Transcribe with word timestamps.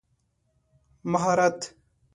مهارت 1.03 1.73